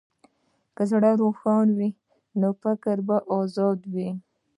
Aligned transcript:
که 0.75 0.83
زړه 0.91 1.11
روښانه 1.21 1.73
وي، 1.77 1.89
نو 2.39 2.49
فکر 2.61 2.97
به 3.07 3.17
ازاد 3.37 3.79
وي. 3.93 4.09